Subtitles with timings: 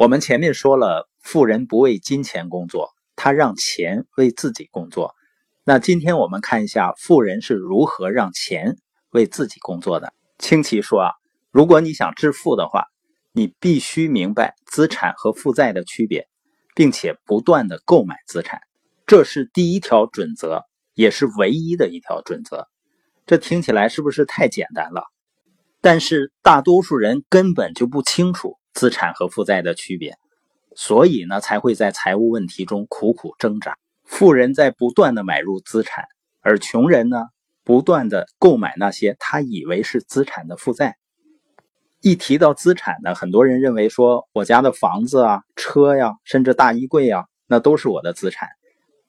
[0.00, 5.14] 我们前面说了，富人不为金钱工作，他让钱为自己工作。
[5.62, 8.78] 那今天我们看一下富人是如何让钱
[9.10, 10.14] 为自己工作的。
[10.38, 11.10] 清奇说啊，
[11.50, 12.86] 如果你想致富的话，
[13.34, 16.28] 你必须明白资产和负债的区别，
[16.74, 18.62] 并且不断的购买资产，
[19.06, 20.64] 这是第一条准则，
[20.94, 22.68] 也是唯一的一条准则。
[23.26, 25.02] 这听起来是不是太简单了？
[25.82, 28.56] 但是大多数人根本就不清楚。
[28.80, 30.16] 资产和负债的区别，
[30.74, 33.76] 所以呢才会在财务问题中苦苦挣扎。
[34.06, 36.06] 富人在不断的买入资产，
[36.40, 37.26] 而穷人呢
[37.62, 40.96] 不断的购买那些他以为是资产的负债。
[42.00, 48.48] 一提到资产呢，很多人认为说我家的房子啊、车呀，甚至大衣柜啊，那都是我的资产。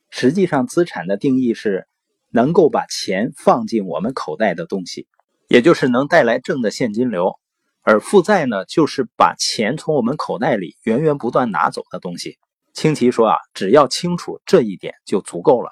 [0.09, 1.87] 实际上，资产的定义是
[2.29, 5.07] 能够把钱放进我们口袋的东西，
[5.47, 7.39] 也就是能带来正的现金流。
[7.81, 12.37] 而负债呢，就是把钱从我们口袋里源源不断拿走的东西。
[12.73, 15.71] 清奇说啊，只要清楚这一点就足够了。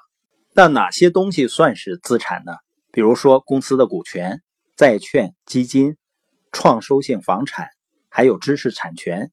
[0.52, 2.52] 那哪些东西算是资产呢？
[2.92, 4.42] 比如说公司的股权、
[4.76, 5.96] 债券、基金、
[6.50, 7.68] 创收性房产，
[8.08, 9.30] 还有知识产权、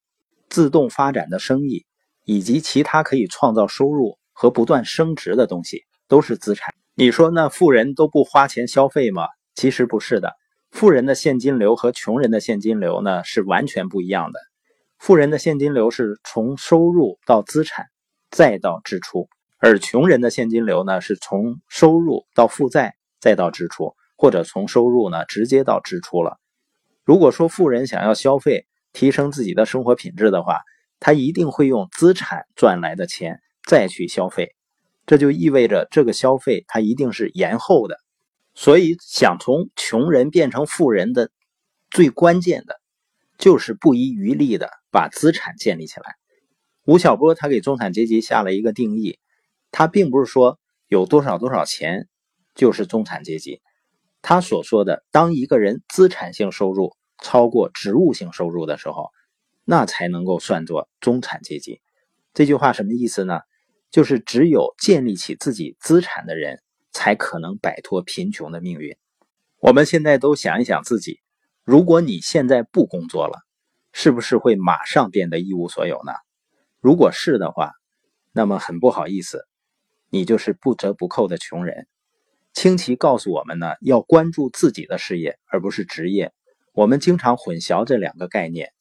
[0.47, 1.85] 自动发展的生意，
[2.23, 6.75] 以及其他可以创造收入和不断升值的东西，都是资产。
[6.93, 9.23] 你说那富人都不花钱消费吗？
[9.55, 10.35] 其实不是的。
[10.77, 14.39] 富人的现金流和穷人的现金流呢是完全不一样的。
[14.99, 17.87] 富人的现金流是从收入到资产，
[18.29, 26.37] 再到支出；而穷人的现金流呢是从收入到负债，再到支出，或者从收入呢直接到支出了。
[27.03, 30.59] 如果说富人想要消费，提升自己的生活品质的话，
[30.99, 34.53] 他一定会用资产赚来的钱再去消费，
[35.07, 37.97] 这就意味着这个消费他一定是延后的。
[38.59, 41.29] 所以，想从穷人变成富人的
[41.91, 42.81] 最关键的，
[43.37, 46.15] 就是不遗余力的把资产建立起来。
[46.83, 49.19] 吴晓波他给中产阶级下了一个定义，
[49.69, 52.07] 他并不是说有多少多少钱
[52.55, 53.61] 就是中产阶级。
[54.23, 59.11] 他所说的，当一个人资产性收入超过职务性收入的时候，
[59.65, 61.79] 那才能够算作中产阶级。
[62.33, 63.41] 这句话什么意思呢？
[63.91, 66.59] 就是只有建立起自己资产的人。
[66.97, 68.97] 才可能摆脱贫穷的命运。
[69.59, 71.19] 我们现在都想一想自己，
[71.63, 73.37] 如果你现在不工作了，
[73.93, 76.11] 是不是会马上变得一无所有呢？
[76.81, 77.73] 如果是的话，
[78.31, 79.45] 那么很不好意思，
[80.09, 81.87] 你就是不折不扣的穷人。
[82.51, 86.33] 清奇告诉我们呢，要关注自己的事业，而不是职业。
[86.73, 88.71] 我们经常混淆这两个概念。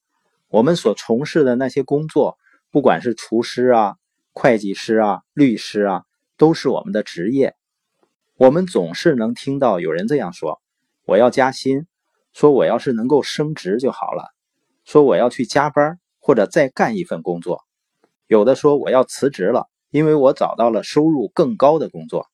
[0.48, 2.38] 我们所从事的那些工作，
[2.70, 3.96] 不管是厨师啊、
[4.32, 6.04] 会计师啊、律师啊，
[6.38, 7.55] 都是我们的职业。
[8.38, 10.60] 我们总是能听到有人这样说
[11.06, 11.86] ：“我要加薪，
[12.34, 14.24] 说我要是能够升职就好了，
[14.84, 17.64] 说我要去加班或者再干一份工作。”
[18.28, 22.26] 有的说我要辞职了，因为我找到了收入更高的工作。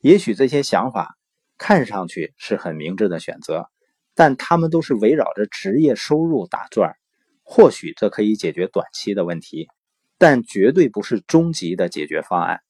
[0.00, 1.16] 也许这些想法
[1.56, 3.68] 看上去是很明智的选择，
[4.16, 6.96] 但他们都是围绕着职业收入打转。
[7.44, 9.68] 或许这可以解决短期的问题，
[10.18, 12.60] 但绝对不是终极的解决方案。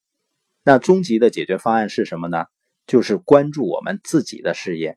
[0.64, 2.44] 那终极的解决方案是什么呢？
[2.88, 4.97] 就是关注我们自己的事业，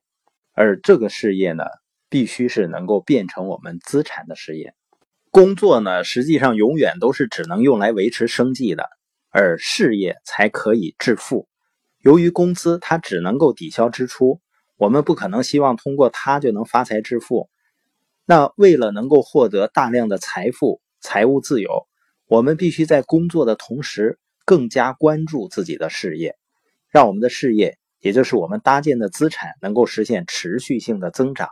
[0.54, 1.66] 而这个事业呢，
[2.10, 4.74] 必须是能够变成我们资产的事业。
[5.30, 8.90] 工作呢，实际上永远都是只能用来维持生计的，
[9.30, 11.50] 而事业才可以致富。
[12.00, 14.40] 由于工资它只能够抵消支出，
[14.78, 17.50] 我们不可能希望通过它就能发财致富。
[18.26, 21.88] 那为了能够获得大量的财富、财务自由，
[22.26, 26.38] 我们必须在工作的同时更加关注自己的事业，
[26.90, 27.78] 让我们的事业。
[28.02, 31.50] 也就是我们搭建的资产能够实现持续性的增长，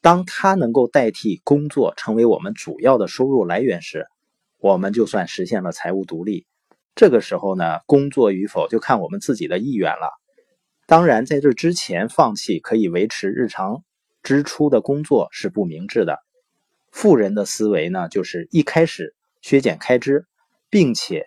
[0.00, 4.06] 当它能够代替工作成为我们主要的收入来源时，
[4.58, 6.46] 我们就算实现了财务独立。
[6.94, 10.12] 这个时候呢，工作与否就看我们自己的意愿了。
[10.86, 13.82] 当然，在这之前放弃可以维持日常
[14.22, 16.18] 支出的工作是不明智的。
[16.90, 20.26] 富人的思维呢，就是一开始削减开支，
[20.68, 21.26] 并且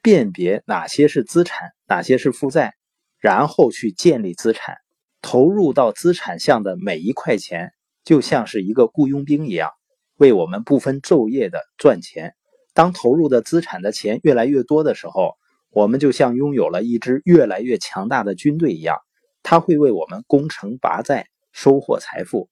[0.00, 2.74] 辨别哪些是资产，哪些是负债。
[3.22, 4.78] 然后去建立资产，
[5.22, 7.72] 投入到资产项的每一块钱，
[8.02, 9.70] 就像是一个雇佣兵一样，
[10.16, 12.34] 为我们不分昼夜的赚钱。
[12.74, 15.36] 当投入的资产的钱越来越多的时候，
[15.70, 18.98] 我们就像拥有了一支越来越强大的军队一样，
[19.44, 22.48] 他会为我们攻城拔寨，收获财富。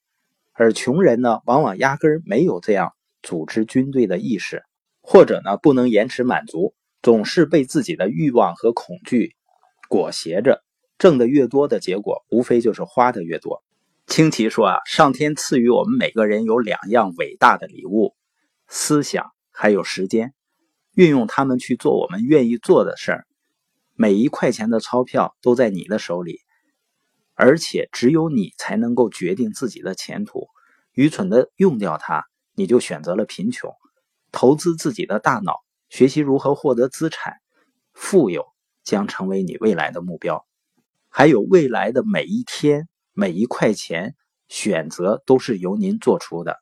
[0.53, 2.93] 而穷人呢，往往压根儿没有这样
[3.23, 4.63] 组织军队的意识，
[5.03, 9.35] 或者呢，不能延迟满足，总是被自己的欲望和恐惧。
[9.91, 10.63] 裹挟着
[10.99, 13.65] 挣的越多的结果，无非就是花的越多。
[14.07, 18.15] 清奇说啊，上天赐予我们每个人有两样伟大的礼物：
[18.69, 20.33] 思想还有时间，
[20.95, 23.27] 运用它们去做我们愿意做的事儿。
[23.97, 26.39] 每一块钱的钞票都在你的手里，
[27.35, 30.47] 而且只有你才能够决定自己的前途。
[30.93, 33.75] 愚蠢的用掉它，你就选择了贫穷。
[34.31, 35.57] 投资自己的大脑，
[35.89, 37.35] 学习如何获得资产，
[37.93, 38.47] 富有
[38.91, 40.45] 将成为你未来的目标。
[41.09, 44.17] 还有未来的每一天，每一块钱，
[44.49, 46.59] 选择都是由您做出的。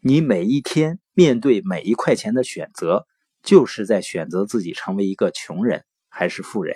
[0.00, 3.06] 你每一天面对每一块钱的选择，
[3.44, 6.74] 就是在选择自己成为一个穷人还是富人。